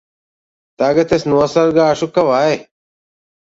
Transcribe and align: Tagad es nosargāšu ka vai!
Tagad 0.83 1.13
es 1.19 1.27
nosargāšu 1.35 2.11
ka 2.19 2.27
vai! 2.33 2.51